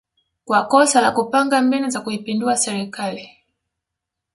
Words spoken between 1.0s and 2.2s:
la kupanga mbinu za